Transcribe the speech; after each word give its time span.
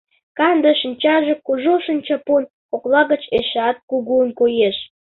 Канде 0.37 0.71
шинчаже 0.81 1.33
кужу 1.45 1.73
шинчапун 1.85 2.43
кокла 2.69 3.01
гыч 3.11 3.23
эшеат 3.37 3.77
кугун 3.89 4.27
коеш. 4.39 4.77